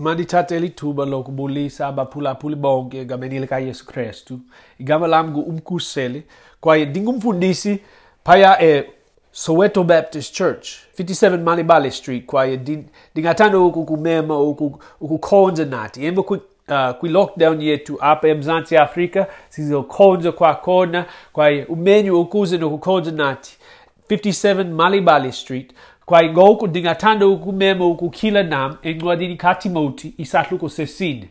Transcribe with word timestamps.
mandithathe 0.00 0.60
lithuba 0.60 1.04
lokubulisa 1.04 1.86
abaphulaphuli 1.86 2.56
bonke 2.56 2.98
egameni 3.00 3.38
likayesu 3.38 3.86
krestu 3.86 4.40
igama 4.78 5.06
lam 5.06 5.30
ngu-umkhuseli 5.30 6.22
kwaye 6.60 6.84
ndingumfundisi 6.86 7.78
phaya 8.24 8.62
e 8.62 8.68
eh, 8.70 8.84
soweto 9.32 9.84
baptist 9.84 10.34
church 10.34 10.68
57 10.98 11.38
malibale 11.38 11.90
street 11.90 12.26
kwaye 12.26 12.60
ndingathanda 13.12 13.58
ukukumema 13.58 14.38
ukukhonza 15.00 15.64
nathi 15.64 16.06
emva 16.06 16.20
uh, 16.20 16.90
kwilockdown 16.98 17.62
yethu 17.62 17.96
apha 18.00 18.28
emzantsi 18.28 18.76
afrika 18.76 19.26
sizokhonza 19.48 20.32
kwakhona 20.32 21.06
kwaye 21.32 21.64
umenyu 21.64 22.20
ukuze 22.20 22.58
nokukhonza 22.58 23.10
nathi 23.10 23.56
57 24.10 24.64
malibale 24.64 25.32
street 25.32 25.72
kwayingoku 26.10 26.66
ndingathanda 26.66 27.26
ukumema 27.26 27.86
ukukhila 27.86 28.42
nam 28.42 28.76
encwadini 28.82 29.36
katimoti 29.36 30.14
isahluko 30.18 30.68
sesine 30.68 31.24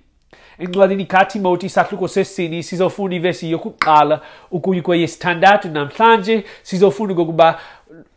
encwadini 0.59 1.05
katimoti 1.05 1.65
isahluko 1.65 2.07
sesine 2.07 2.63
sizofunda 2.63 3.15
ivesi 3.15 3.51
yokuqala 3.51 4.21
ukuyi 4.51 4.81
kweyesithandathu 4.81 5.67
namhlanje 5.69 6.43
sizofunda 6.63 7.15
kokuba 7.15 7.59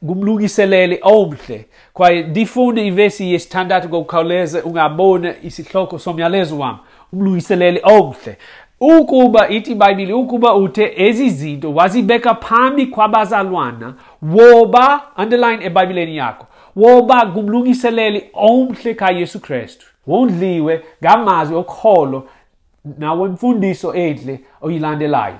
kumlungiselele 0.06 0.98
omhle 1.02 1.66
kwaye 1.92 2.22
ndifunde 2.22 2.86
ivesi 2.86 3.32
yesithandathu 3.32 3.88
ngokukhawuleza 3.88 4.64
ungabona 4.64 5.34
isihloko 5.42 5.98
somyalezo 5.98 6.58
wam 6.58 6.78
umlungiselele 7.12 7.80
omhle 7.84 8.36
ukuba 8.80 9.48
ithi 9.48 9.72
ibhayibhile 9.72 10.12
ukuba 10.12 10.54
uthe 10.54 10.92
ezi 10.96 11.30
zinto 11.30 11.74
wazibeka 11.74 12.34
phambi 12.34 12.86
kwabazalwana 12.86 13.94
woba 14.22 15.00
underline 15.18 15.64
ebhayibhileni 15.64 16.16
yakho 16.16 16.46
woba 16.76 17.26
kumlungiseleli 17.26 18.24
omhle 18.32 18.94
kaYesu 18.94 19.40
Kristu 19.40 19.86
wondliwe 20.06 20.84
ngamazwi 21.04 21.56
okholo 21.62 22.18
nawemfundiso 22.98 23.88
edle 23.94 24.40
oyilandelayo 24.60 25.38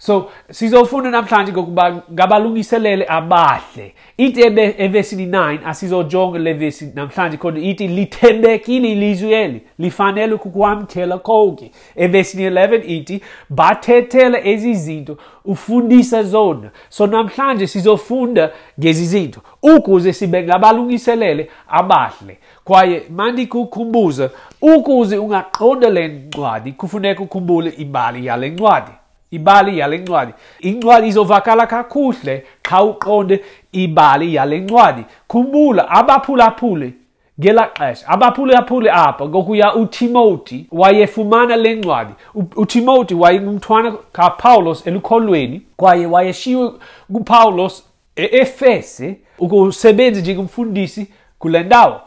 so 0.00 0.30
sizofuna 0.50 1.10
namhlanje 1.10 1.52
ngokuba 1.52 2.02
ngabalungiselele 2.12 3.06
abahle 3.08 3.94
ithi 4.18 4.40
evesini 4.78 5.26
9 5.26 5.58
asizojonga 5.66 6.38
levesi 6.38 6.92
namhlanje 6.94 7.36
khona 7.36 7.58
ithi 7.60 7.88
lithembekile 7.88 8.92
ilizwi 8.92 9.32
eli 9.34 9.62
lifanele 9.78 10.36
kukwamkela 10.36 11.18
konke 11.18 11.70
evesini 11.96 12.48
11 12.50 12.80
ithi 12.90 13.20
bathethela 13.50 14.44
ezi 14.44 14.74
zinto 14.74 15.16
ufundisa 15.44 16.22
zona 16.22 16.70
so 16.88 17.06
namhlanje 17.06 17.66
sizofunda 17.66 18.50
ngezi 18.80 19.06
zinto 19.06 19.40
ukuze 19.62 20.12
sibe 20.12 20.42
ngabalungiselele 20.42 21.48
abahle 21.68 22.38
kwaye 22.64 23.02
mandikukhumbuza 23.16 24.30
ukuze 24.62 25.18
ungaqonda 25.18 25.90
le 25.90 26.08
ncwadi 26.08 26.72
kufuneka 26.72 27.22
ukhumbule 27.22 27.72
ibali 27.78 28.26
yale 28.26 28.48
ncwadi 28.50 28.90
ibali 29.30 29.78
yale 29.78 29.98
ncwadi 29.98 30.32
incwadi 30.60 31.08
izovakala 31.08 31.66
kakuhle 31.66 32.46
xa 32.62 32.82
uqonde 32.82 33.44
ibali 33.72 34.34
yale 34.34 34.58
ncwadi 34.58 35.02
khumbula 35.28 35.88
abaphulaphule 35.90 36.92
ngela 37.40 37.66
xesha 37.78 38.06
abaphulaphule 38.08 38.90
apha 38.92 39.26
ngokuya 39.28 39.74
utimoti 39.74 40.66
wayefumana 40.72 41.56
le 41.56 41.74
ncwadi 41.74 42.12
utimoti 42.56 43.14
wayengumthwana 43.14 43.92
kapawulos 44.12 44.86
elukholweni 44.86 45.62
kwaye 45.76 46.06
wayeshiywe 46.06 46.70
kupawulos 47.12 47.84
e-efese 48.16 49.16
ukusebenza 49.38 50.20
njengomfundisi 50.20 51.06
kule 51.38 51.62
ndawo 51.62 52.00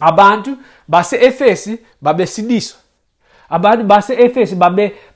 abantu 0.00 0.56
base-efesi 0.88 1.78
babesidiswa 2.02 2.78
abantu 3.48 3.84
base-efesu 3.84 4.56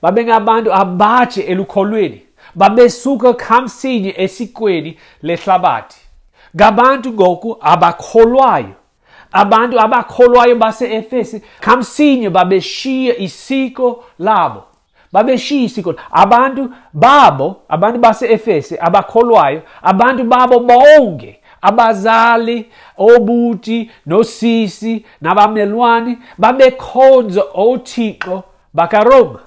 babengabantu 0.03 0.71
babe 0.71 0.81
abatshe 0.81 1.41
elukholweni 1.41 2.23
babesuka 2.55 3.35
kamsinya 3.35 4.13
esikweni 4.17 4.99
lehlabathi 5.23 6.01
ngabantu 6.57 7.13
ngoku 7.13 7.57
abakholwayo 7.61 8.75
abantu 9.33 9.81
abakholwayo 9.81 10.57
base-efesi 10.57 11.43
kamsinya 11.61 12.31
babeshiya 12.31 13.17
isiko 13.19 14.05
labo 14.19 14.63
babeshiya 15.13 15.63
isiko 15.65 15.95
abantu 16.11 16.71
babo 16.93 17.63
abantu 17.69 17.99
base-efesi 17.99 18.79
abakholwayo 18.81 19.63
abantu 19.83 20.25
babo 20.25 20.61
bonke 20.61 21.40
abazali 21.63 22.71
obuti 22.99 23.91
nosisi 24.07 25.05
nabamelwane 25.21 26.19
babekhonza 26.39 27.43
othixo 27.55 28.43
bakaroma 28.75 29.39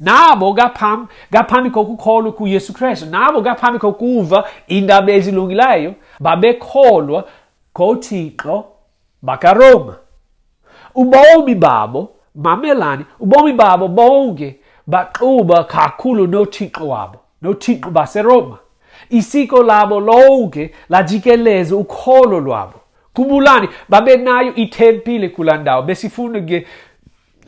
nabo 0.00 0.52
ngaphambi 0.54 1.08
ngaphambi 1.34 1.70
kokukholwa 1.70 2.32
kuyesu 2.32 2.72
kristu 2.72 3.06
nabo 3.06 3.40
ngaphambi 3.40 3.78
kokuva 3.78 4.44
iindaba 4.70 5.12
ezilungileyo 5.12 5.94
babekholwa 6.20 7.24
kothixo 7.72 8.64
bakaroma 9.22 9.94
ubomi 10.94 11.54
babo 11.54 12.10
mamelani 12.34 13.04
ubomi 13.20 13.52
babo 13.52 13.88
bonke 13.88 14.56
baxuba 14.86 15.64
kakhulu 15.64 16.26
nothixo 16.26 16.88
wabo 16.88 17.16
nothixo 17.42 17.90
baseroma 17.90 18.58
isiko 19.12 19.62
labo 19.62 20.00
lonke 20.00 20.70
lajikeleze 20.88 21.74
ukholo 21.74 22.40
lwabo 22.40 22.72
khumbulani 23.14 23.68
babenayo 23.88 24.54
ithempile 24.54 25.28
kulaa 25.28 25.56
ndawo 25.56 25.82
besifunda 25.82 26.40
nge 26.40 26.66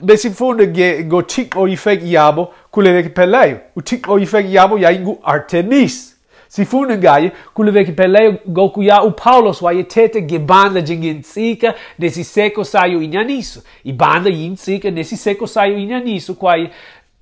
besifunda 0.02 0.64
ngothixo 1.04 1.68
ifeki 1.68 2.14
yabo 2.14 2.54
kule 2.70 2.92
vekipheleyo 2.92 3.58
uthixo 3.76 4.18
ifeki 4.18 4.54
yabo 4.54 4.78
yayingu-artemis 4.78 6.14
sifunda 6.48 6.98
ngaye 6.98 7.32
kule 7.54 7.70
vekipheleyo 7.70 8.34
ngokuya 8.50 9.02
upawulos 9.02 9.62
wayethethe 9.62 10.22
ngebandla 10.22 10.80
njengentsika 10.80 11.74
nesiseko 11.98 12.64
sayo 12.64 13.02
inyaniso 13.02 13.60
ibandla 13.84 14.30
yintsika 14.34 14.90
nesiseko 14.90 15.46
sayo 15.46 15.78
inyaniso 15.78 16.34
kwaye 16.34 16.70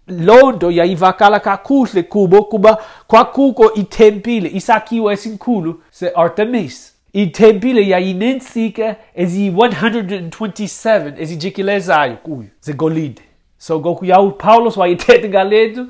loo 0.06 0.52
nto 0.52 0.70
yayivakala 0.70 1.40
kakuhle 1.40 2.02
kubo 2.02 2.42
kuba 2.44 2.78
kwakukho 3.06 3.74
ithempile 3.74 4.50
isakhiwo 4.54 5.12
esinkulu 5.12 5.80
se-artemis 5.90 6.92
ithempile 7.12 7.88
yayineentsika 7.88 8.96
eziyi-127 9.18 11.12
ezijikelezayo 11.18 12.16
kuyo 12.16 12.44
zegolide 12.60 13.22
so 13.58 13.78
ngoku 13.80 14.04
yawupawulos 14.04 14.76
wayethetha 14.76 15.28
ngale 15.28 15.66
nto 15.68 15.86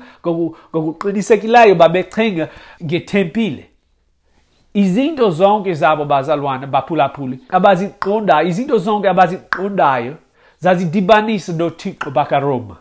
ngokuqinisekileyo 0.73 1.75
babechenga 1.75 2.47
ngethempile 2.83 3.65
izinto 4.73 5.29
zonke 5.29 5.73
zabo 5.73 6.05
bazalwana 6.05 6.67
baphulaphule 6.67 7.39
abaziqondayo 7.49 8.47
izinto 8.47 8.77
zonke 8.77 9.09
abaziqondayo 9.09 10.15
zazidibanisa 10.59 11.53
nothixo 11.53 12.11
bakaroma 12.11 12.77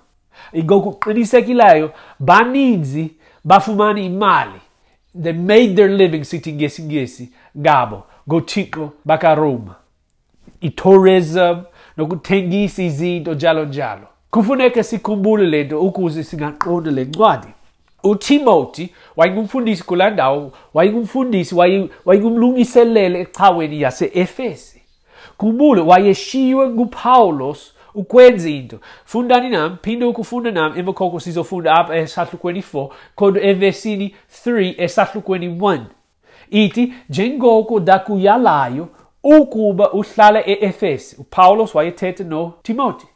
ngokuqinisekileyo 0.57 1.91
baninzi 2.19 3.11
bafumana 3.45 4.01
imali 4.01 4.59
they 5.23 5.33
made 5.33 5.69
their 5.77 5.91
living 5.91 6.25
sithi 6.25 6.53
ngesingesi 6.53 7.33
ngabo 7.59 8.03
ngothixo 8.29 8.93
bakaroma 9.05 9.75
itourism 10.61 11.57
nokuthengisa 11.97 12.83
izinto 12.83 13.35
njalo 13.35 13.65
njalo 13.65 14.07
kufuneka 14.31 14.83
sikhumbule 14.83 15.47
le 15.47 15.65
nto 15.65 15.81
ukuze 15.81 16.25
singaqonda 16.25 16.91
le 16.91 17.05
ncwadi 17.05 17.49
utimothy 18.05 18.89
wayengumfundisi 19.17 19.85
kulaa 19.85 20.11
ndawo 20.11 20.53
wayengumfundisi 20.75 21.55
wayengumlungiselele 22.05 23.21
ecaweni 23.21 23.81
yase-efesi 23.81 24.83
kumbule 25.37 25.81
wayeshiywe 25.81 26.69
ngupawulos 26.69 27.73
ukwenza 27.95 28.51
into 28.51 28.79
fundani 29.05 29.49
nami 29.49 29.77
phinde 29.83 30.05
ukufunda 30.07 30.51
nami 30.51 30.79
emva 30.79 31.21
sizofunda 31.21 31.73
apha 31.75 31.97
esahlukweni 31.97 32.61
4 32.75 32.89
kodwa 33.15 33.43
evesini 33.43 34.15
3 34.47 34.75
esahlukweni 34.83 35.49
1 35.49 35.81
ithi 36.51 36.95
njengoko 37.11 37.81
dakuyalayo 37.81 38.89
ukuba 39.25 39.93
uhlale 39.93 40.43
e-efesi 40.47 41.17
upawulos 41.21 41.75
wayethetha 41.75 42.25
notimoti 42.25 43.07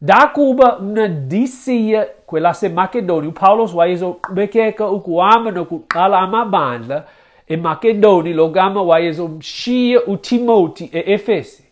dakuba 0.00 0.78
mnadisiya 0.78 2.06
kwelasemakedoni 2.26 3.28
upawulos 3.28 3.74
wayezoqhubekeka 3.74 4.90
ukuhamba 4.90 5.50
nokuqala 5.50 6.18
amabandla 6.18 7.04
emakedoni 7.48 8.32
logama 8.32 8.82
wayezomshiya 8.82 10.00
utimoti 10.06 10.90
e-efesi 10.92 11.64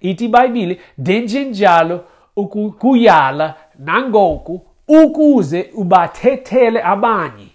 ithi 0.00 0.24
ibhayibhile 0.24 0.78
denjenjalo 0.98 2.00
ukuyala 2.36 3.54
nangoku 3.78 4.60
ukuze 4.88 5.70
ubathethele 5.74 6.82
abanye 6.84 7.46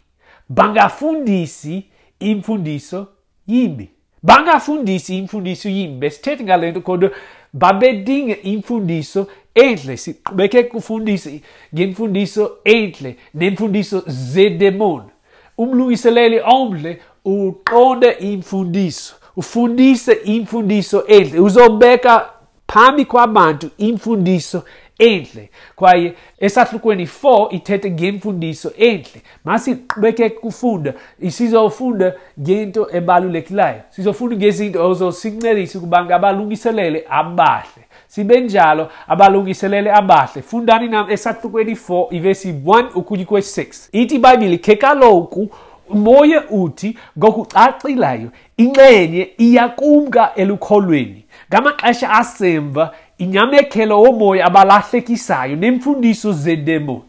bangafundisi 0.49 1.83
imfundiso 2.19 3.07
yimbi 3.47 3.89
bangafundisi 4.23 5.17
imfundiso 5.17 5.69
yimbi 5.69 5.97
besithethe 5.99 6.43
ngale 6.43 6.71
nto 6.71 6.81
kodwa 6.81 7.11
babedinga 7.53 8.35
imfundiso 8.43 9.27
enhle 9.55 9.97
siqhubeke 9.97 10.63
kufundisa 10.63 11.29
ngemfundiso 11.75 12.51
enhle 12.65 13.15
nemfundiso 13.33 14.03
zedemoni 14.07 15.09
umlungiseleli 15.57 16.39
omhle 16.45 16.99
uqonde 17.25 18.11
imfundiso 18.11 19.13
ufundise 19.35 20.13
imfundiso 20.13 21.03
enhle 21.07 21.39
uzobeka 21.39 22.29
phambi 22.73 23.05
kwabantu 23.05 23.69
imfundiso 23.77 24.63
enhle 24.99 25.49
kwaye 25.75 26.13
esahlukweni 26.39 27.05
4 27.23 27.55
ithethe 27.55 27.91
ngemfundiso 27.91 28.71
enhle 28.77 29.21
masiqhubeke 29.45 30.29
kufunda 30.29 30.93
sizofunda 31.29 32.13
ngento 32.41 32.87
ebalulekileyo 32.95 33.75
sizofunda 33.89 34.35
ngezinto 34.35 34.89
ozosincedisa 34.89 35.77
ukuba 35.79 36.05
ngabalungiselele 36.05 37.03
abahle 37.09 37.83
sibe 38.07 38.39
njalo 38.41 38.91
abalungiselele 39.07 39.93
abahle 39.93 40.41
fundani 40.41 40.87
nam 40.87 41.11
esahlukweni 41.11 41.73
4 41.87 42.15
ivesi 42.15 42.51
1 42.51 42.87
ukuya 42.95 43.23
kwe-6 43.25 43.65
ithi 43.91 44.15
ibhayibhile 44.15 44.57
khe 44.57 44.75
kaloku 44.75 45.49
umoya 45.89 46.43
uthi 46.49 46.97
ngokucacilayo 47.17 48.29
inxenye 48.57 49.29
iyakumka 49.37 50.33
elukholweni 50.35 51.23
ngamaxesha 51.53 52.09
asemva 52.09 52.93
inyamekhelo 53.17 54.01
womoya 54.03 54.45
abalahlekisayo 54.45 55.55
nemfundiso 55.55 56.33
zedemoni 56.33 57.01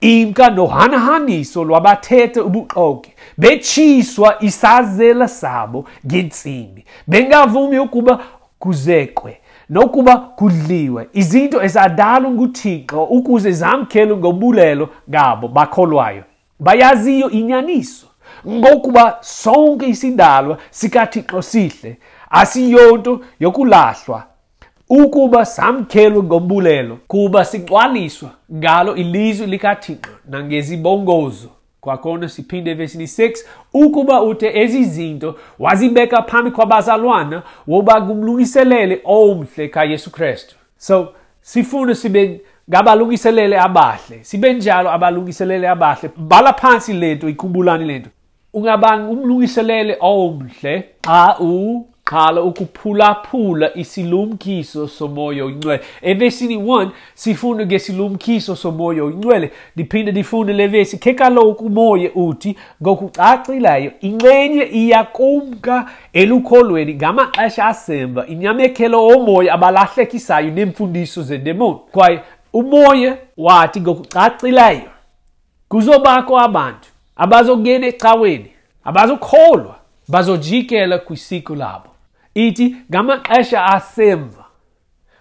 imka 0.00 0.50
nohanahaniso 0.50 1.64
lwabathethe 1.64 2.40
ubuxoki 2.40 3.12
betshiswa 3.38 4.36
isazela 4.40 5.28
sabo 5.28 5.84
ngentsimbi 6.06 6.84
bengavumi 7.06 7.78
ukuba 7.78 8.18
kuzekwe 8.58 9.38
nokuba 9.70 10.16
kudliwe 10.16 11.08
izinto 11.12 11.64
ezadalwa 11.66 12.30
nguthixo 12.30 13.04
ukuze 13.04 13.50
zamkelwe 13.52 14.16
ngobulelo 14.16 14.88
ngabo 15.10 15.48
bakholwayo 15.48 16.22
bayaziyo 16.60 17.30
inyaniso 17.30 18.06
ngokuba 18.48 19.18
sonke 19.20 19.86
isindalwa 19.86 20.58
sikaThixo 20.70 21.42
sihle 21.42 21.96
asiyonto 22.30 23.20
yokulahlwa 23.40 24.22
ukuba 24.90 25.44
samkelwe 25.44 26.22
ngombulelo 26.22 26.98
kuba 27.08 27.44
sigcwaliswa 27.44 28.30
ngalo 28.54 28.96
ilizwi 28.96 29.46
likathixo 29.46 30.12
nangezibongozo 30.28 31.48
kwakhona 31.80 32.28
siphinde 32.28 32.70
evesini 32.70 33.04
6 33.04 33.34
ukuba 33.74 34.22
uthe 34.22 34.60
ezi 34.60 34.84
zinto 34.84 35.34
wazibeka 35.58 36.22
phambi 36.22 36.50
kwabazalwana 36.50 37.42
woba 37.68 38.00
kumlungiselele 38.00 39.00
omhle 39.04 39.68
kayesu 39.68 40.10
krestu 40.12 40.54
so 40.78 41.12
sifuna 41.40 41.94
sibe 41.94 42.40
ngabalungiselele 42.70 43.60
abahle 43.60 44.18
sibe 44.22 44.52
njalo 44.54 44.90
abalungiselele 44.90 45.68
abahle 45.68 46.10
bala 46.16 46.52
phansi 46.52 46.92
lento 46.92 47.28
ikhumbulani 47.28 47.84
lento 47.84 48.10
Ungabanga 48.54 49.12
umlungiselele 49.12 49.96
omhle 50.00 50.84
a 51.08 51.36
u 51.40 51.86
qala 52.04 52.42
ukuphulaphula 52.42 53.74
isilumkiso 53.74 54.88
somoya 54.88 55.44
oyingcwele 55.44 55.80
evesini 56.02 56.56
1 56.56 56.88
sifunda 57.14 57.66
ngesilumkiso 57.66 58.56
somoya 58.56 59.04
oyingcwele 59.04 59.50
liphinde 59.76 60.12
lifunde 60.12 60.52
levesi 60.52 60.98
khe 60.98 61.14
kaloku 61.14 61.64
umoya 61.66 62.10
uthi 62.14 62.56
ngokucacileyo 62.82 63.90
inxenye 64.00 64.62
iyakumka 64.62 65.90
elukholweni 66.12 66.94
ngamaxesha 66.94 67.66
asemva 67.66 68.26
inyamekelo 68.26 69.06
omoya 69.06 69.54
abalahlekisayo 69.54 70.50
neemfundiso 70.50 71.22
zedemoni 71.22 71.78
kwaye 71.92 72.20
umoya 72.52 73.16
wathi 73.36 73.80
ngokucacileyo 73.80 74.88
kuzobakho 75.68 76.38
abantu 76.46 76.93
abazongena 77.16 77.86
ecaweni 77.86 78.50
abazokholwa 78.84 79.74
bazojikela 80.08 80.98
kwisiku 80.98 81.54
labo 81.54 81.86
ithi 82.34 82.76
ngamaxesha 82.90 83.64
asemva 83.64 84.44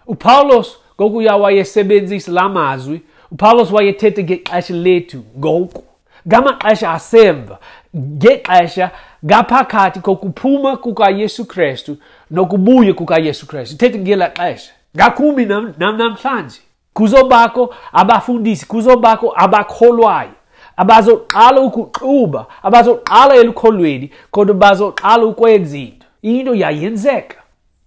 upawulos 0.08 0.78
ngokuya 1.02 1.36
wayesebenzisa 1.36 2.32
la 2.32 2.50
mazwi 2.50 3.02
upawulos 3.32 3.72
wayethethe 3.72 4.24
ngexesha 4.24 4.74
lethu 4.74 5.24
ngoku 5.40 5.84
ngamaxesha 6.28 6.92
asemva 6.92 7.58
ngexesha 7.98 8.92
ngaphakathi 9.26 10.00
kokuphuma 10.00 10.78
kukayesu 10.78 11.46
kristu 11.46 11.98
nokubuya 12.32 12.94
kukayesu 12.94 13.48
kristu 13.48 13.78
thethe 13.78 14.00
ngela 14.00 14.30
xesha 14.38 14.72
ngakhumi 14.98 15.46
nam, 15.46 15.74
nam 15.78 15.98
namhlanje 15.98 16.60
kuzobakho 16.94 17.74
abafundisi 17.92 18.66
kuzobakho 18.68 19.34
abakholwayo 19.38 20.34
abazoqala 20.78 21.62
ukuxuba 21.62 22.46
abazoqala 22.64 23.36
elukholweni 23.36 24.08
kodwa 24.32 24.56
bazoqala 24.56 25.26
ukwenza 25.26 25.78
into 25.78 26.06
into 26.24 26.56
yayenzeka 26.56 27.36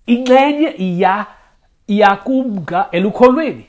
ingxenye 0.07 0.69
iya 0.79 1.27
iyakumka 1.89 2.89
elukholweni 2.91 3.65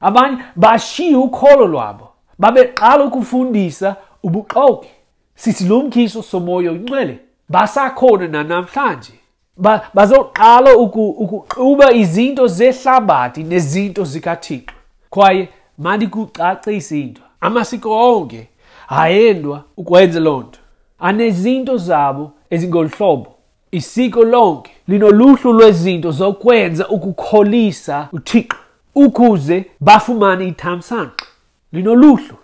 abanye 0.00 0.38
bashiya 0.56 1.18
ukholo 1.18 1.66
lwabo 1.66 2.08
babeqala 2.38 3.04
ukufundisa 3.04 3.96
ubuqoki 4.22 4.90
sisilumkiso 5.34 6.22
somoya 6.22 6.70
oyingcwele 6.70 7.18
basakhona 7.48 8.28
nanamhlanje 8.28 9.12
ba, 9.56 9.80
bazoqala 9.94 10.76
ukuxuba 10.76 11.86
uku, 11.86 11.96
izinto 11.96 12.46
zehlabathi 12.46 13.42
nezinto 13.42 14.04
zikathixo 14.04 14.74
kwaye 15.10 15.48
mandikucacise 15.78 17.00
into 17.00 17.22
amasiko 17.40 18.16
onke 18.16 18.48
ayedwa 18.96 19.62
ukwenza 19.76 20.20
loo 20.20 20.40
nto 20.40 20.58
anezinto 20.98 21.76
zabo 21.76 22.32
ezingolu 22.50 22.88
hlobo 22.88 23.26
isiko 23.70 24.24
lonke 24.24 24.70
linoluhlu 24.88 25.52
lwezinto 25.52 26.10
zokwenza 26.10 26.88
ukukholisa 26.88 28.08
uthixo 28.12 28.58
ukuze 28.94 29.64
bafumane 29.80 30.48
ithamsanqa 30.48 31.26
linoluhlu 31.72 32.34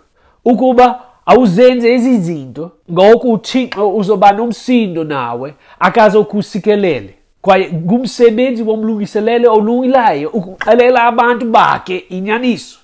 ukuba 0.45 1.01
awuzenze 1.25 1.93
ezi 1.93 2.17
zinto 2.19 2.71
ngoku 2.91 3.31
uthixo 3.33 3.95
uzoba 3.95 4.31
nomsindo 4.31 5.03
nawe 5.03 5.53
akazokusikelele 5.79 7.13
kwaye 7.41 7.69
ngumsebenzi 7.73 8.63
womlungiselelo 8.63 9.53
olungilayo 9.55 10.29
ukuxelela 10.29 10.99
abantu 11.03 11.45
bakhe 11.45 11.97
inyaniso 11.97 12.79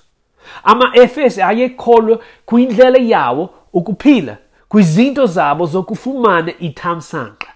ama-efesi 0.64 1.42
ayekholwa 1.42 2.18
kwindlela 2.46 2.98
yawo 3.00 3.50
ukuphila 3.76 4.36
kwizinto 4.68 5.26
zabo 5.26 5.66
zokufumana 5.66 6.52
ithamsanqa 6.60 7.48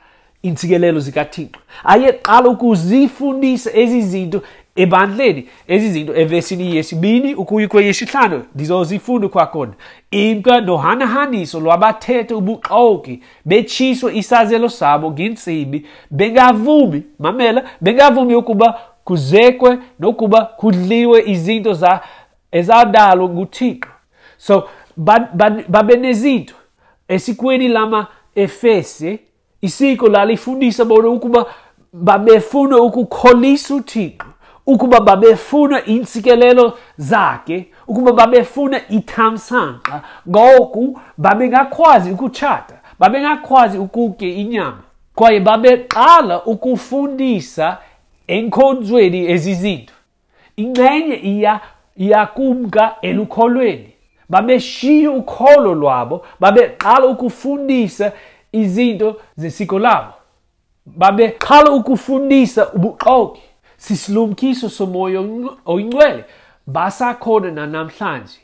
intsikelelo 0.42 1.00
zikathixo 1.00 1.60
ayeqala 1.84 2.48
ukuzifundisa 2.48 3.70
ezi 3.80 4.02
zinto 4.02 4.42
ebandleni 4.76 5.48
ezi 5.68 5.88
zinto 5.90 6.16
evesini 6.20 6.76
yesibini 6.76 7.34
ukuya 7.34 7.68
kweyesihlanu 7.68 8.44
ndizozifunda 8.54 9.28
kwakhona 9.28 9.72
imka 10.10 10.60
nohanahaniso 10.60 11.60
lwabathetha 11.60 12.36
ubuxoki 12.36 13.22
betshiswa 13.44 14.12
isazelo 14.12 14.68
sabo 14.68 15.10
ngentsimbi 15.10 15.86
bengavumi 16.10 17.02
mamela 17.18 17.64
bengavumi 17.80 18.34
ukuba 18.34 18.80
kuzekwe 19.04 19.78
nokuba 20.00 20.44
kudliwe 20.44 21.22
izinto 21.26 21.78
ezadalwa 22.52 23.28
nguthixo 23.28 23.88
so 24.38 24.68
babenezithwe 25.68 26.56
esikweni 27.08 27.68
lama-efese 27.68 29.18
isiko 29.60 30.08
lalifundisa 30.08 30.84
bona 30.84 31.08
ukuba 31.08 31.46
babefuna 31.92 32.78
ukukholisa 32.78 33.74
uthixo 33.74 34.26
ukuba 34.66 35.00
babefuna 35.00 35.86
iintsikelelo 35.88 36.78
zakhe 36.96 37.66
ukuba 37.88 38.12
babefuna 38.12 38.80
ithamsanqa 38.90 40.02
ngoku 40.28 40.98
babengakwazi 41.18 42.10
ukutshata 42.12 42.74
babengakwazi 42.98 43.78
ukutya 43.78 44.28
inyama 44.28 44.78
kwaye 45.14 45.40
babeqala 45.40 46.42
ukufundisa 46.44 47.78
enkonzweni 48.26 49.30
ezi 49.32 49.54
zinto 49.54 49.94
inxenye 50.56 51.14
iyakumka 51.96 52.96
elukholweni 53.02 53.92
babeshiya 54.30 55.10
ukholo 55.10 55.74
lwabo 55.74 56.22
babeqala 56.40 57.06
ukufundisa 57.06 58.12
izinto 58.52 59.20
zesiko 59.36 59.78
labo 59.78 60.12
babeqala 60.86 61.70
ukufundisa 61.70 62.68
ubuxoki 62.72 63.42
sisilumkiso 63.76 64.68
somoya 64.70 65.20
oyingcwele 65.66 66.24
basakhona 66.66 67.50
nanamhlanje 67.50 68.38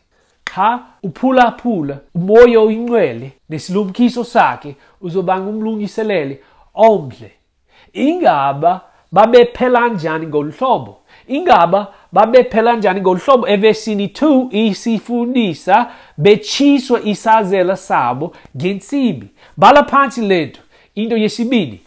xa 0.50 0.68
uphulaphula 1.02 1.98
umoya 2.14 2.60
oyingcwele 2.60 3.30
nesilumkiso 3.48 4.24
sakhe 4.24 4.74
uzobanga 5.00 5.50
umlungiselele 5.50 6.38
omhle 6.74 7.32
ingaba 7.94 8.80
babephela 9.12 9.88
njani 9.88 10.26
ngolu 10.26 10.52
hlobo 10.52 10.98
ingaba 11.28 11.92
babephela 12.16 12.76
njani 12.76 13.00
ngohlobo 13.00 13.48
evesini 13.48 14.06
2 14.06 14.48
isifundisa 14.50 15.90
bechiswa 16.16 17.00
isazela 17.04 17.76
sabo 17.76 18.32
ngensimbi 18.56 19.26
bala 19.56 19.82
phansi 19.84 20.20
lento 20.20 20.60
into 20.94 21.16
yesibili 21.16 21.80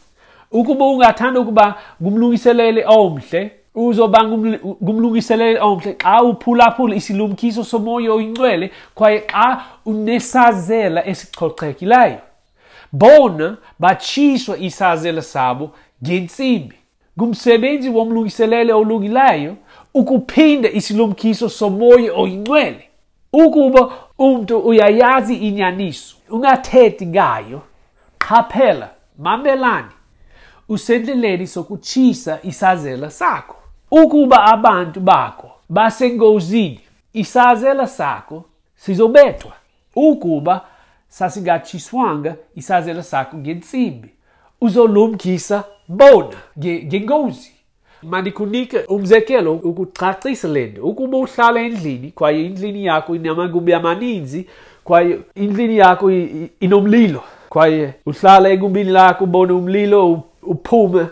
ukuba 0.52 0.86
ungathanda 0.86 1.40
ukuba 1.40 1.76
ngumlungiselele 2.04 2.86
omhle 2.88 3.52
uzoba 3.76 4.24
ngumlungiseleli 4.24 5.60
omhle 5.62 5.96
xa 6.04 6.24
uphulaphula 6.24 6.96
isilumkiso 6.96 7.64
somoya 7.64 8.12
oyingcwele 8.14 8.72
kwaye 8.96 9.24
xa 9.32 9.62
unesazela 9.86 11.06
esichochekileyo 11.08 12.18
bona 12.92 13.58
batshiswa 13.80 14.58
isazela 14.58 15.22
sabo 15.22 15.72
ngentsimbi 16.04 16.76
ngumsebenzi 17.18 17.90
womlungiseleli 17.90 18.72
olungileyo 18.72 19.56
ukuphinda 19.94 20.70
isilumkiso 20.70 21.50
somoya 21.50 22.14
oyingcwele 22.14 22.90
ukuba 23.34 23.90
umuntu 24.18 24.58
uyayazi 24.60 25.36
inyaniso 25.36 26.16
ungathethi 26.30 27.06
ngayo 27.08 27.62
qaphela 28.18 28.90
mamelani 29.18 29.92
usendleleni 30.70 31.48
sokuchisa 31.48 32.40
isazela 32.44 33.10
sakho 33.10 33.56
ukuba 33.92 34.38
abantu 34.46 35.00
bakho 35.00 35.52
basengozini 35.70 36.80
isazela 37.14 37.88
sakho 37.88 38.44
sizobethwa 38.76 39.52
ukuba 39.96 40.66
sasingachiswanga 41.08 42.36
isazela 42.56 43.04
sakho 43.04 43.38
ngensimbi 43.38 44.10
uzolumkisa 44.62 45.64
bona 45.88 46.38
ngengozi 46.60 47.59
manikunika 48.04 48.78
umzekelo 48.88 49.54
ukuchachisa 49.54 50.48
le 50.48 50.66
nto 50.66 50.84
ukuba 50.84 51.18
uhlala 51.18 51.60
endlini 51.62 52.12
kwaye 52.12 52.46
indlini 52.46 52.86
yakho 52.86 53.16
inamagumbi 53.16 53.74
amaninzi 53.74 54.48
kwaye 54.84 55.20
indlini 55.36 55.78
yakho 55.78 56.12
inomlilo 56.60 57.24
kwaye 57.50 57.94
uhlala 58.06 58.50
egumbini 58.50 58.92
lakho 58.92 59.24
ubone 59.24 59.52
umlilo 59.54 60.24
uphume 60.44 61.06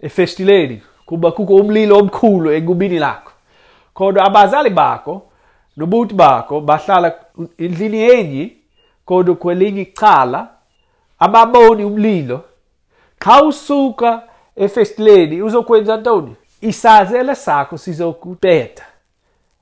efestileni 0.00 0.82
kuba 1.06 1.30
kukho 1.32 1.54
umlilo 1.54 1.98
omkhulu 1.98 2.50
egumbini 2.52 2.98
lakho 2.98 3.32
kodwa 3.94 4.24
abazali 4.24 4.70
bakho 4.70 5.22
nobuthi 5.76 6.14
bakho 6.14 6.60
bahlala 6.60 7.14
endlini 7.58 8.00
enye 8.02 8.50
kodwa 9.04 9.34
kwelinye 9.36 9.82
icala 9.82 10.48
ababoni 11.18 11.84
umlilo 11.84 12.40
xa 13.18 13.42
usuka 13.44 14.22
e 14.56 14.68
first 14.68 14.98
lady 14.98 15.42
uzokwenza 15.42 15.96
ntoni 15.96 16.36
isazele 16.62 17.34
sakho 17.34 17.78
sizokubheda 17.78 18.82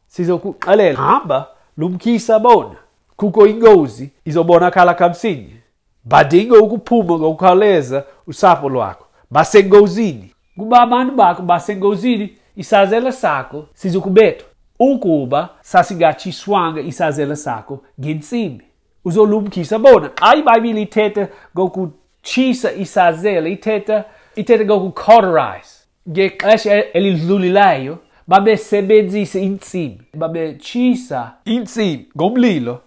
sizokuqalela 0.06 0.98
hamba 0.98 1.46
lumkhisa 1.78 2.38
bona 2.38 2.76
kukho 3.16 3.46
ingozi 3.46 4.10
izobonakala 4.24 4.94
kamsinye 4.94 5.56
badinga 6.04 6.58
ukuphuma 6.58 7.14
ngokukhawuleza 7.18 8.04
usapho 8.26 8.68
lwakho 8.68 9.04
basengozini 9.30 10.30
kuba 10.58 10.80
abantu 10.80 11.14
bakho 11.14 11.42
basengozini 11.42 12.32
isazela 12.56 13.12
sakho 13.12 13.66
sizokubethwa 13.74 14.46
ukuba 14.78 15.48
sasingatshiswanga 15.62 16.80
isazela 16.80 17.36
sakho 17.36 17.80
ngentsimbi 18.00 18.64
uzolumkisa 19.04 19.78
bona 19.78 20.10
xa 20.20 20.36
ibhayibhile 20.36 20.82
ithetha 20.82 21.28
ngokutshisa 21.56 22.72
isazela 22.72 23.48
ithetha 23.48 24.04
ithethe 24.40 24.64
kokucauterize 24.66 25.68
ngexesha 26.08 26.76
e- 26.76 26.90
elidlulilayo 26.94 27.98
babesebenzisa 28.28 29.38
intsimbi 29.40 30.04
babetshisa 30.14 31.32
intsimbi 31.44 32.08
ngomlilo 32.16 32.80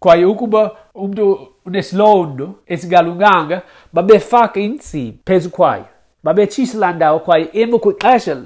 kwaye 0.00 0.24
ukuba 0.24 0.70
umntu 0.94 1.48
unesilonda 1.66 2.44
esingalunganga 2.66 3.62
babefaka 3.92 4.60
intsimbi 4.60 5.18
phezu 5.26 5.50
kwayo 5.50 5.84
babetshisa 6.24 6.78
laa 6.78 6.92
ndawo 6.92 7.18
kwaye 7.20 7.48
emva 7.52 7.78
kwixesha 7.78 8.36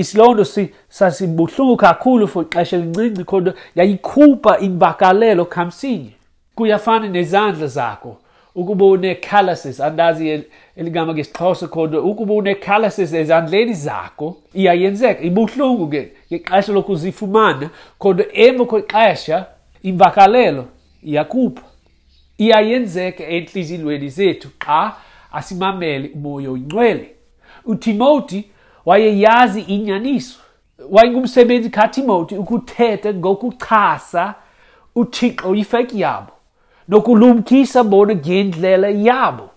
isilonda 0.00 0.44
sasibuhlungu 0.88 1.76
kakhulu 1.76 2.28
for 2.28 2.42
ixesha 2.46 2.76
elincinci 2.76 3.24
khonto 3.24 3.52
yayikhupha 3.74 4.58
imvakalelo 4.58 5.44
khamsinye 5.44 6.12
kuyafana 6.54 7.08
nezandla 7.08 7.66
zakho 7.66 8.16
ukuba 8.58 8.84
une-calluses 8.94 9.80
andazi 9.80 10.28
eligama 10.76 11.12
ngesixhosa 11.14 11.66
khona 11.68 11.98
ukuba 12.00 12.34
une-calluses 12.34 13.12
ezandleni 13.22 13.72
zakho 13.86 14.28
iyayenzeka 14.54 15.20
ibuhlungu 15.28 15.84
ke 15.90 16.02
ngexesha 16.30 16.72
lokhu 16.72 16.94
zifumana 17.02 17.66
kodwa 17.98 18.26
emva 18.46 18.64
kwexesha 18.66 19.36
imvakalelo 19.82 20.64
iyakupha 21.02 21.62
iyayenzeka 22.38 23.22
entliziyweni 23.26 24.08
zethu 24.08 24.48
xa 24.64 24.80
asimamele 25.32 26.10
umoya 26.14 26.50
oyingcwele 26.50 27.06
utimoti 27.64 28.44
wayeyazi 28.86 29.60
inyaniso 29.60 30.38
wayengumsebenzi 30.90 31.70
katimoti 31.70 32.34
ukuthetha 32.34 33.14
ngokuchasa 33.14 34.34
uthixo 34.94 35.54
yifeki 35.54 36.00
yabo 36.00 36.32
no 36.88 37.00
kulum 37.02 37.42
kisa 37.42 37.84
bona 37.84 38.12
gendlela 38.14 38.88
yabo 38.88 39.50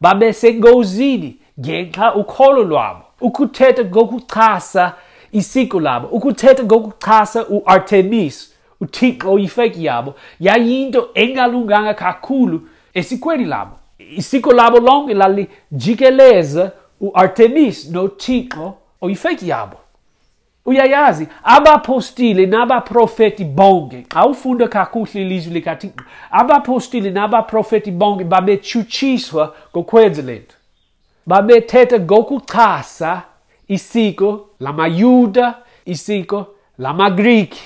babesengozini 0.00 1.36
ngenxa 1.60 2.14
ukholo 2.14 2.62
lwabo 2.64 3.02
ukuthetha 3.20 3.84
ngokuchasa 3.84 4.92
isiko 5.32 5.80
labo 5.80 6.06
ukuthetha 6.08 6.62
ngokuchasa 6.64 7.46
uartemis 7.48 8.52
uthixo 8.80 9.32
oyifeki 9.32 9.84
yabo 9.84 10.14
yayinto 10.40 11.08
engalunganga 11.14 11.94
kakhulu 11.94 12.68
esikweni 12.94 13.44
labo 13.44 13.76
isiko 14.16 14.52
labo 14.52 14.80
lonke 14.80 15.14
lalijikeleza 15.14 16.72
uartemis 17.00 17.90
nothixo 17.90 18.74
oyifeki 19.00 19.48
yabo 19.48 19.76
uyayazi 20.66 21.28
abapostile 21.42 22.46
nabaprofeti 22.46 23.44
bonke 23.56 24.06
awufunde 24.10 24.68
kakuhle 24.68 25.22
ilizwi 25.22 25.52
likathixo 25.54 26.04
abapostile 26.30 27.10
nabaprofeti 27.10 27.90
bonke 27.92 28.24
babechutshiswa 28.24 29.54
ngokwenza 29.76 30.22
le 30.22 30.34
nto 30.36 30.54
babethetha 31.26 32.00
ngokuchasa 32.00 33.22
isiko 33.68 34.48
lamayuda 34.60 35.54
isiko 35.84 36.46
lamagriki 36.78 37.62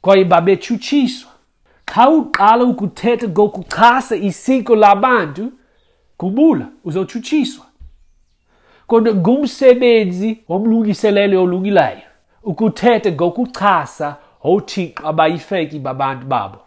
kwaye 0.00 0.24
babechutshiswa 0.24 1.30
xa 1.94 2.08
uqala 2.10 2.64
ukuthetha 2.64 3.28
ngokuchasa 3.28 4.16
isiko 4.16 4.76
labantu 4.76 5.52
kubula 6.16 6.66
uzotshutshiswa 6.84 7.64
kodwa 8.86 9.14
ngumsebenzi 9.14 10.38
womlungiselelo 10.48 11.42
olungilayo 11.44 12.02
ukuthethe 12.42 13.12
ngokuchasa 13.12 14.16
othixo 14.42 15.08
abayifeki 15.08 15.78
babantu 15.78 16.26
babo 16.26 16.58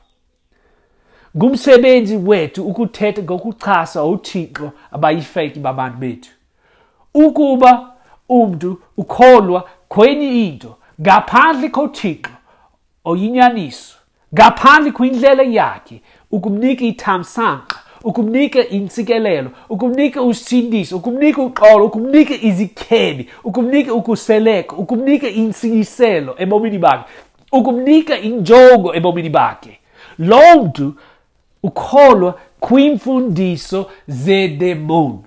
ngumsebenzi 1.38 2.17
wethu 2.17 2.67
ukuthetha 2.67 3.22
ngokuchasa 3.24 4.03
uthixo 4.03 4.72
abayifeki 4.91 5.60
babantu 5.60 5.98
bethu 5.98 6.29
ukuba 7.13 7.91
umntu 8.29 8.82
ukholwa 8.98 9.70
kwenye 9.89 10.46
into 10.46 10.75
ngaphandle 11.01 11.70
kothixo 11.70 12.32
oyinyaniso 13.05 13.96
ngaphandle 14.34 14.91
kwindlela 14.91 15.44
yakhe 15.44 16.01
ukumnika 16.32 16.84
ithamsanqa 16.86 17.85
o 18.05 18.13
comunica 18.13 18.62
em 18.74 18.88
Sigalelo, 18.88 19.51
o 19.67 19.75
comunica 19.75 20.21
os 20.21 20.38
Sindis, 20.38 20.91
o 20.91 21.00
comunica 21.00 21.41
o 21.41 21.50
Colo, 21.50 21.85
o 21.88 21.89
comunica 21.89 22.35
Izikeni, 22.35 23.29
o 23.43 23.51
comunica 23.51 23.91
o 23.95 24.03
Coseleco, 24.03 24.79
o 24.79 24.85
comunica 24.85 25.27
em 25.27 25.51
Sigiselo, 25.51 26.35
é 26.38 26.45
bom 26.45 26.62
o 27.51 27.63
comunica 27.63 28.15
em 28.19 28.45
Jogo, 28.45 28.93
é 28.93 29.00
bom 29.00 29.12
minibaque. 29.12 29.71
o 31.63 31.71
Colo 31.71 32.35
quinfundisso 32.65 33.88
Zedemon. 34.09 35.24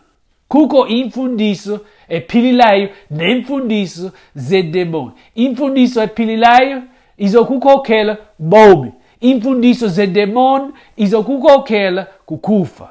Cuco 0.48 0.86
infundisso 0.86 1.80
é 2.08 2.20
pililaio, 2.20 2.90
nem 3.10 3.42
fundisso 3.44 4.12
Zedemon. 4.38 5.10
Infundisso 5.34 5.98
é 6.00 6.06
pililaio, 6.06 6.84
isocuco 7.18 7.68
aquela, 7.70 8.18
bombe. 8.38 8.92
Infundisho 9.20 9.88
ze 9.88 10.06
demon 10.06 10.72
izo 10.96 11.22
kukokela 11.22 12.06
kukufa. 12.26 12.88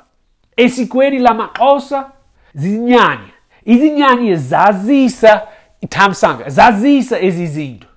esikweli 0.57 1.19
la 1.19 1.33
makosa 1.33 2.11
zinyanya 2.53 3.33
izinyanya 3.65 4.35
zazisa 4.35 5.41
tamsanga 5.89 6.49
zazisa 6.49 7.19
ezi 7.21 7.47
zinto 7.47 7.87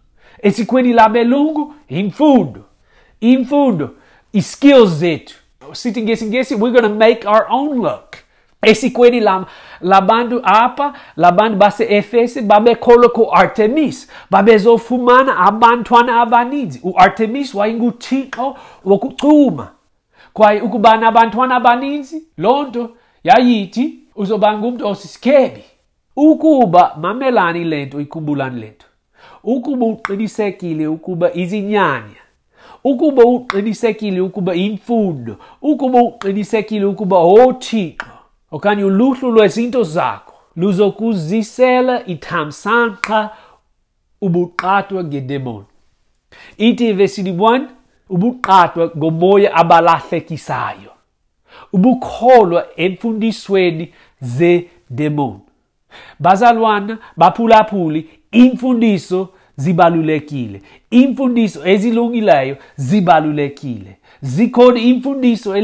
esikweli 0.43 0.93
la 0.93 1.09
belungu 1.09 1.75
imfundo 1.89 2.61
imfundo 3.21 3.91
i-skills 4.33 4.91
zethu 4.91 5.35
sithi 5.73 6.03
ngesingesi 6.03 6.55
we're 6.55 6.81
gonna 6.81 6.95
make 7.07 7.27
our 7.29 7.47
own 7.49 7.79
love 7.79 8.10
esikweli 8.63 9.21
la, 9.21 9.45
la 9.81 10.01
bantu 10.01 10.41
apha 10.43 10.93
la 11.17 11.33
bantu 11.33 11.57
base-efesi 11.59 12.41
babekholwe 12.43 13.09
kuartemis 13.09 14.11
babezofumana 14.31 15.37
abantwana 15.39 16.21
abaninzi 16.21 16.81
uartemis 16.85 17.55
wayinguthixo 17.55 18.57
wokucuma 18.85 19.69
kwaye 20.33 20.61
ukubana 20.61 21.09
abantwana 21.09 21.55
abaninzi 21.57 22.23
loo 22.39 22.63
nto 22.65 22.91
yayithi 23.25 23.99
uzoba 24.17 24.59
ngumntu 24.59 24.87
osisityebi 24.89 25.65
ukuba 26.17 26.97
mamelani 27.01 27.65
le 27.65 27.85
nto 27.85 28.01
ikubulani 28.01 28.61
le 28.61 28.67
nto 28.69 28.87
ukuba 29.45 29.87
uqinisekile 29.87 30.87
ukuba 30.89 31.35
izinyanya 31.35 32.21
ukuba 32.85 33.23
uqinisekile 33.25 34.21
ukuba 34.21 34.55
imfundo 34.55 35.37
ukuba 35.63 35.99
uqinisekile 36.01 36.85
ukuba 36.85 37.17
oothixo 37.19 38.07
oh, 38.13 38.20
okanye 38.51 38.85
uluhlu 38.85 39.31
lwezinto 39.33 39.83
zakho 39.83 40.35
luzokuzisela 40.57 42.07
ithamsanqa 42.07 43.31
ubuqatwa 44.21 45.05
ngedemoni 45.05 45.67
ithi 46.59 46.89
ivesili 46.89 47.33
1 47.33 47.63
ubuqatwa 48.09 48.91
ngomoya 48.97 49.55
abalahlekisayo 49.55 50.91
ubukholwa 51.73 52.67
emfundisweni 52.77 53.93
zedemoni 54.21 55.41
bazalwana 56.21 56.99
baphulaphuli 57.17 58.09
imfundiso 58.33 59.29
zibalulekile 59.61 60.61
imfundiso 60.91 61.61
ezilungilayo 61.69 62.57
zibalulekile 62.77 63.97
zikhona 64.23 64.81
imfundiso 64.81 65.57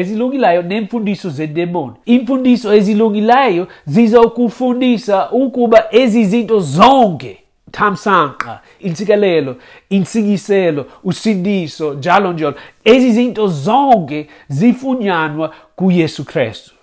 ezilungilayo 0.00 0.62
nemfundiso 0.62 1.30
zedemoni 1.30 1.92
imfundiso 2.06 2.74
ezilungilayo 2.74 3.66
zizokufundisa 3.86 5.30
ukuba 5.30 5.84
ezi 5.90 6.24
zinto 6.24 6.60
zonke 6.60 7.38
thamsanqa 7.70 8.60
intsikelelo 8.80 9.56
insikiselo 9.90 10.86
usindiso 11.04 11.94
njalo 11.94 12.32
njalo 12.32 12.54
ezi 12.84 13.12
zinto 13.12 13.46
zonke 13.48 14.28
zifunyanwa 14.48 15.54
kuyesu 15.76 16.24
krestu 16.24 16.74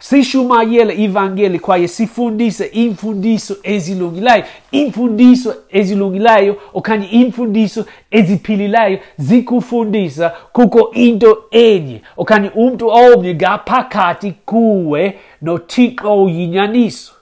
sishumayele 0.00 0.94
ivangeli 1.02 1.58
kwaye 1.58 1.88
sifundise 1.88 2.70
iimfundiso 2.76 3.56
ezilungileyo 3.62 4.44
iimfundiso 4.74 5.54
ezilungileyo 5.70 6.56
okanye 6.74 7.06
iimfundiso 7.06 7.84
eziphilileyo 8.10 8.98
zikufundisa 9.18 10.32
kukho 10.52 10.90
into 10.90 11.38
enye 11.50 12.02
okanye 12.16 12.50
umntu 12.54 12.88
omnye 12.88 13.34
ngaphakathi 13.34 14.32
kuwe 14.46 15.18
nothixo 15.42 16.28
yinyaniso 16.28 17.12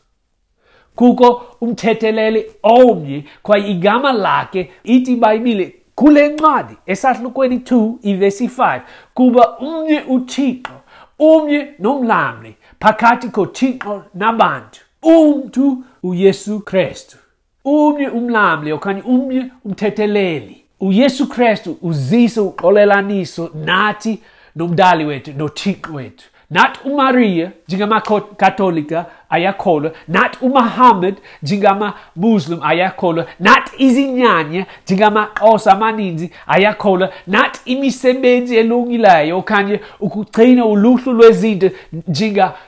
kukho 0.97 1.43
umthetheleli 1.61 2.45
omnye 2.63 3.25
kwaye 3.43 3.71
igama 3.71 4.13
lakhe 4.13 4.71
ithi 4.85 5.13
ibhayibhile 5.13 5.73
kule 5.95 6.29
ncwadi 6.29 6.75
esahlukweni 6.87 7.57
2 7.57 7.93
ivesi 8.03 8.47
5 8.47 8.81
kuba 9.15 9.59
umnye 9.59 10.01
uthixo 10.09 10.73
umnye 11.19 11.67
nomlamli 11.79 12.55
phakathi 12.81 13.29
kothixo 13.29 13.91
oh, 13.93 14.03
nabantu 14.15 14.81
umntu 15.03 15.85
uyesu 16.09 16.53
krestu 16.69 17.17
umnye 17.65 18.09
umlamli 18.09 18.71
okanye 18.73 19.03
umnye 19.03 19.43
umthetheleli 19.65 20.57
uyesu 20.81 21.29
krestu 21.29 21.71
uzise 21.83 22.41
uxolelaniso 22.41 23.45
nathi 23.65 24.15
nomdali 24.57 25.05
wethu 25.05 25.33
nothixo 25.41 25.93
wethu 25.97 26.25
not 26.51 26.79
uMaria 26.85 27.53
njengamaKatholika 27.69 29.07
ayakholwa 29.31 29.93
not 30.09 30.37
uMuhammad 30.41 31.15
njengamaMuslim 31.43 32.59
ayakholwa 32.63 33.27
not 33.41 33.63
izinyanya 33.79 34.67
njengamaXhosa 34.87 35.73
amaninzi 35.73 36.31
ayakholwa 36.47 37.13
not 37.27 37.57
imisebenzi 37.65 38.57
elungileyo 38.57 39.39
okanye 39.39 39.81
ukugcina 40.01 40.65
uluhlu 40.67 41.13
lwezinto 41.13 41.71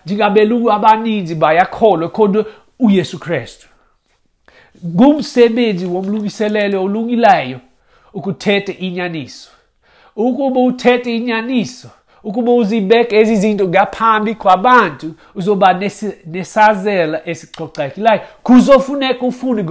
njengabelungu 0.07 0.73
abaninzi 0.73 1.35
bayakholwa 1.35 2.09
kodwa 2.09 2.45
uYesu 2.79 3.19
Kristu 3.19 3.67
ngumsebenzi 4.87 5.87
womlungiselelo 5.87 6.85
olungileyo 6.85 7.59
ukuthethe 8.15 8.73
inyaniso 8.73 9.51
ukuba 10.17 10.61
uthethe 10.61 11.17
inyaniso 11.17 11.89
ukuba 12.25 12.53
uzibeke 12.53 13.17
ezi 13.19 13.37
zinto 13.37 13.69
ngaphambi 13.69 14.35
kwabantu 14.35 15.15
uzoba 15.35 15.73
nesazela 16.27 17.21
esixoxekileyo 17.29 18.21
kuzofuneka 18.43 19.27
ufunde 19.27 19.65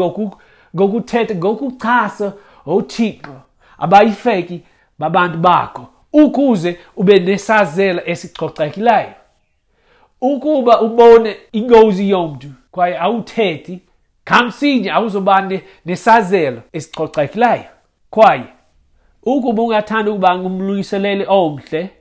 ngokuthetha 0.75 1.35
ngokuchasa 1.35 2.33
othixo 2.65 3.33
abayifeki 3.77 4.61
babantu 4.99 5.37
bakho 5.37 5.87
ukuze 6.13 6.79
ube 6.97 7.19
nesazela 7.19 8.01
esixoxekileyo 8.09 9.09
ukuba 10.21 10.81
ubone 10.81 11.35
ingozi 11.51 12.09
yomntu 12.09 12.47
kwaye 12.71 12.97
awuthethi 12.97 13.79
kamsinye 14.23 14.91
awuzoba 14.91 15.49
nesazelo 15.85 16.61
esixoxekileyo 16.73 17.65
kwaye 18.09 18.43
ukuba 19.23 19.63
ungathanda 19.63 20.11
ukuba 20.11 20.37
ngumlungiseleli 20.37 21.25
omhle 21.27 21.91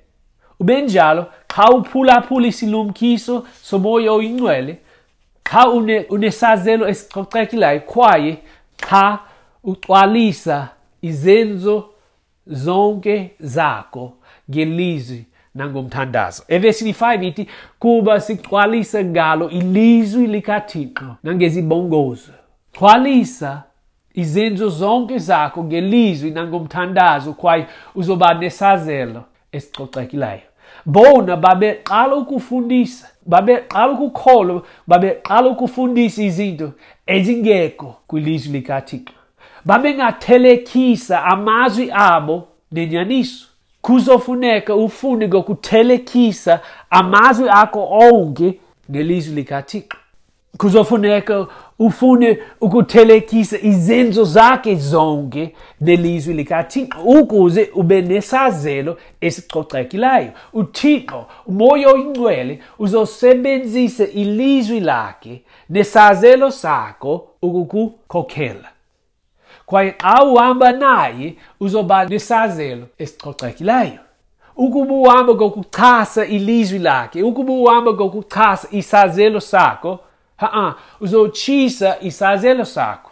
Ubenjalo, 0.61 1.27
khawuphulaphula 1.49 2.47
isilumkiso 2.47 3.47
somoya 3.63 4.13
oyingcwele, 4.13 4.79
kha 5.43 5.69
une, 5.69 6.01
unesazelo 6.09 6.89
esicocekilayo 6.89 7.81
kwaye 7.81 8.37
cha 8.89 9.19
ucwalisa 9.65 10.69
izenzo 11.03 11.85
zonke 12.47 13.31
zakho 13.41 14.13
ngelizwi 14.51 15.25
nangomthandazo 15.55 16.43
evesini 16.49 16.93
5 16.93 17.25
ithi 17.29 17.49
kuba 17.79 18.21
sicwalise 18.21 19.05
ngalo 19.05 19.51
ilizwi 19.51 20.27
likathixo 20.27 21.17
nangezibongozo 21.23 22.33
cwalisa 22.79 23.63
izenzo 24.15 24.69
zonke 24.69 25.19
zakho 25.19 25.65
ngelizwi 25.65 26.31
nangomthandazo 26.31 27.33
kwaye 27.33 27.67
uzoba 27.95 28.35
nesazelo 28.35 29.25
esicocekilayo 29.53 30.48
bona 30.87 31.37
babeqala 31.37 32.15
ukufundisa 32.17 33.09
babeqala 33.27 33.93
ukukholwa 33.93 34.63
babeqala 34.87 35.49
ukufundisa 35.49 36.23
izinto 36.23 36.73
ezingekho 37.07 37.95
kwilizwi 38.09 38.53
likathixo 38.53 39.13
babengathelekisa 39.65 41.25
amazwi 41.25 41.91
abo 41.93 42.49
nenyaniso 42.73 43.47
kuzofuneka 43.83 44.75
ufunde 44.75 45.29
ngokuthelekisa 45.29 46.61
amazwi 47.01 47.49
akho 47.51 47.81
onke 48.09 48.49
nelizwi 48.89 49.35
likathixo 49.35 49.99
kuzofuneka 50.57 51.47
ufune 51.79 52.39
ukuthelekisa 52.61 53.59
izenzo 53.63 54.25
zakhe 54.25 54.75
zonke 54.75 55.55
nelizwi 55.81 56.35
likathixo 56.35 57.01
ukuze 57.03 57.71
ube 57.75 58.03
nesazelo 58.03 58.99
esicocekileyo 59.21 60.31
uthixo 60.55 61.27
umoya 61.47 61.89
oyingcwele 61.89 62.59
uzosebenzise 62.79 64.05
ilizwi 64.05 64.81
lakhe 64.81 65.43
nesazelo 65.71 66.51
sakho 66.51 67.25
ukukukhokhela 67.43 68.69
kwaye 69.67 69.95
xa 70.03 70.25
uhamba 70.25 70.73
naye 70.73 71.35
uzoba 71.61 72.05
nesazelo 72.05 72.87
esicocekileyo 72.99 73.99
ukuba 74.57 74.95
uhamba 74.95 75.35
ngokuchasa 75.35 76.27
ilizwi 76.27 76.79
lakhe 76.79 77.23
ukuba 77.23 77.53
uhamba 77.53 77.93
ngokuchasa 77.93 78.69
isazelo 78.71 79.41
sakho 79.41 80.01
Ha-ah, 80.41 80.77
e 82.01 82.11
sazelo 82.13 82.65
saco. 82.65 83.11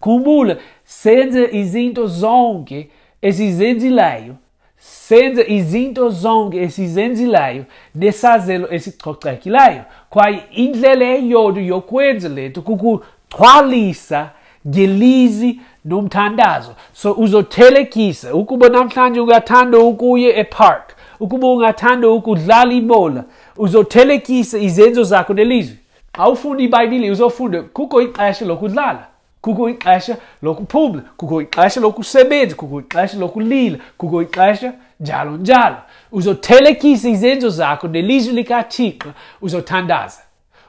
Cumula 0.00 0.58
sede 0.84 1.50
isinto 1.56 2.06
zonke 2.08 2.90
esses 3.22 3.60
exileio. 3.60 4.36
Sede 4.76 5.42
izinto 5.48 6.10
zonke 6.10 6.58
esses 6.58 6.96
enzileio 6.96 7.66
nesazelo 7.94 8.68
esicocekileyo 8.74 9.84
kwaye 10.10 10.42
indlela 10.56 11.04
eyodwa 11.04 11.62
yokwenza 11.62 12.28
le 12.28 12.48
nto 12.48 12.60
kukuxhwalisa 12.62 14.30
ngelizi 14.68 15.60
nomthandazo 15.84 16.72
so 16.92 17.12
uso 17.12 17.42
telequisa. 17.42 18.34
uzothelekisa 18.34 18.34
ukuba 18.34 18.68
namhlanje 18.68 19.20
ungathanda 19.20 19.78
ukuye 19.78 20.38
epark 20.40 20.96
ukuba 21.20 21.46
ungathanda 21.52 22.08
ukudlala 22.08 22.72
ibola 22.74 23.24
uzothelekisa 23.56 24.58
izenzo 24.58 25.02
zakho 25.04 25.34
nelizwi 25.34 25.76
awufuni 26.16 26.64
ibayibili 26.64 27.10
uzofunda 27.10 27.62
kukho 27.62 28.02
ixesha 28.02 28.44
lokudlala 28.44 29.06
kukho 29.40 29.68
ixesha 29.68 30.16
lokuphumla 30.42 31.02
kukho 31.16 31.42
ixesha 31.42 31.80
lokusebenza 31.80 32.54
kukho 32.56 32.80
ixesha 32.80 33.18
lokulila 33.18 33.78
kukho 33.98 34.22
ixesha 34.22 34.72
njalo 35.00 35.30
njalo 35.36 35.76
uzothelekisa 36.12 37.08
izenzo 37.08 37.48
zakho 37.48 37.88
nelizwi 37.88 38.34
likathixo 38.34 39.08
uzothandaza 39.42 40.20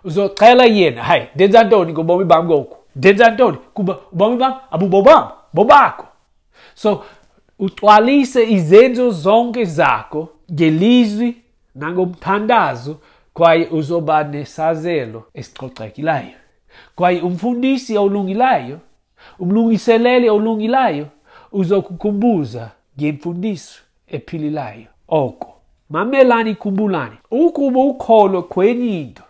uzocela 0.04 0.64
yena 0.66 1.04
hayi 1.04 1.24
ndenza 1.36 1.64
ntoni 1.64 1.92
ngobomi 1.94 2.26
bam 2.26 2.46
ngoku 2.46 2.78
ndenza 2.96 3.30
ntoni 3.30 3.58
kuba 3.74 3.98
ubomi 4.12 4.38
bam 4.38 4.54
abubobam 4.72 5.28
bobakho 5.54 6.06
so 6.76 7.04
ucwalise 7.60 8.50
izenzo 8.52 9.12
zonke 9.12 9.66
zakho 9.66 10.30
ngelizwi 10.52 11.36
nangomthandazo 11.76 12.96
kwaye 13.38 13.68
uzoba 13.72 14.24
nesazelo 14.24 15.24
esicocekilayo 15.34 16.32
kwaye 16.96 17.22
umfundisi 17.22 17.98
olungilayo 17.98 18.80
umlungiseleli 19.40 20.30
olungilayo 20.30 21.06
uzokukhumbuza 21.52 22.72
ngemfundiso 23.00 23.80
ephililayo 24.08 24.86
oko 25.08 25.50
mamelani 25.90 26.56
khumbulani 26.56 27.16
ukuba 27.32 27.80
ukholo 27.80 28.44
kwenye 28.44 29.02
into 29.02 29.24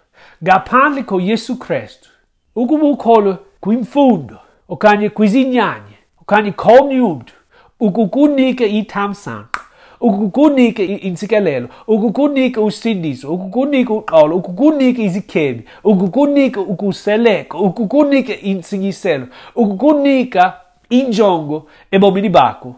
ngaphandle 0.43 1.03
koyesu 1.03 1.55
krestu 1.59 2.09
ukuba 2.55 2.85
ukholo 2.87 3.37
kwimfundo 3.61 4.37
okanye 4.69 5.09
kwizinyanya 5.09 5.97
okanye 6.21 6.51
komnye 6.51 7.01
umntu 7.01 7.33
ukukunika 7.79 8.65
ithamsanqa 8.65 9.56
ukukunike 9.99 10.85
insikelelo 10.85 11.67
ukukunike 11.87 12.59
usindiso 12.59 13.33
ukukunike 13.33 13.93
uqawulo 13.93 14.35
ukukunike 14.35 15.03
izikhebi 15.03 15.63
ukukunike 15.83 16.59
ukuseleko 16.59 17.59
ukukunike 17.59 18.33
insikiselo 18.33 19.27
ukukunika 19.55 20.53
injongo 20.89 21.65
ebomini 21.91 22.29
bakho 22.29 22.75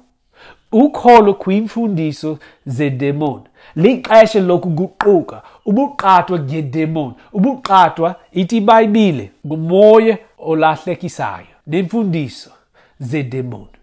ukholo 0.72 1.34
kwimfundiso 1.34 2.38
zedemoni 2.66 3.44
lixesha 3.76 4.40
lokuguquka 4.40 5.42
ubuqatwa 5.66 6.40
ngedemoni 6.40 7.14
ubuqatwa 7.34 8.16
ithi 8.34 8.58
ibayibhile 8.58 9.32
ngumoya 9.46 10.18
olahlekisayo 10.38 11.48
nemfundiso 11.68 12.50
zedemoni 13.00 13.79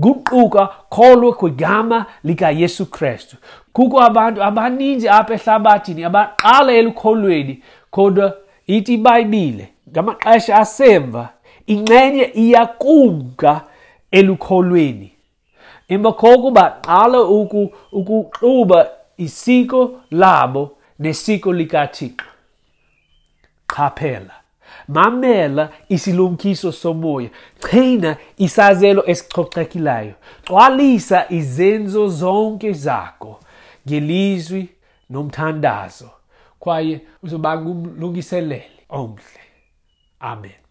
kuquka 0.00 0.66
kholwe 0.88 1.32
kwegama 1.38 2.06
likayesu 2.24 2.86
kristu 2.86 3.36
kukho 3.72 3.98
abantu 4.08 4.38
abaninzi 4.48 5.08
apha 5.08 5.34
ehlabathini 5.34 6.02
abaqala 6.04 6.70
elukholweni 6.80 7.54
kodwa 7.94 8.26
ithi 8.74 8.94
ibhayibhile 8.96 9.64
ngamaxesha 9.90 10.54
asemva 10.62 11.24
inxenye 11.66 12.24
iyakumka 12.44 13.52
elukholweni 14.10 15.08
emva 15.92 16.12
koko 16.12 16.48
baqala 16.50 17.18
ukuxuba 17.92 18.80
isiko 19.16 19.80
labo 20.10 20.62
nesiko 21.02 21.52
likathixo 21.52 22.26
qaphela 23.72 24.41
mamela 24.92 25.70
isilumkiso 25.88 26.72
somoya 26.72 27.30
china 27.70 28.16
isazelo 28.44 29.02
esiqoqekilayo 29.10 30.14
cwalisa 30.48 31.20
izenzo 31.38 32.02
zonke 32.20 32.70
zakho 32.84 33.32
ngelizwi 33.86 34.64
nomthandazo 35.12 36.10
kwaye 36.62 36.96
uzobanga 37.24 37.68
umlungiselele 37.74 38.60
omhle 38.88 39.40
amen 40.20 40.61